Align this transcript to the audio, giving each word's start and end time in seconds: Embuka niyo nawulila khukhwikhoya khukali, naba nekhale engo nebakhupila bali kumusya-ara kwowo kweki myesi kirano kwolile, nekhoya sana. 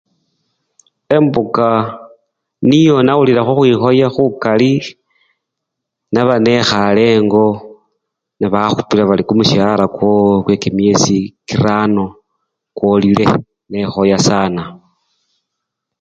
Embuka 1.15 1.67
niyo 2.67 2.97
nawulila 3.03 3.41
khukhwikhoya 3.43 4.07
khukali, 4.15 4.73
naba 6.13 6.35
nekhale 6.43 7.03
engo 7.17 7.47
nebakhupila 8.39 9.03
bali 9.09 9.23
kumusya-ara 9.25 9.85
kwowo 9.95 10.33
kweki 10.45 10.69
myesi 10.77 11.17
kirano 11.47 12.05
kwolile, 12.77 13.25
nekhoya 13.71 14.17
sana. 14.27 14.63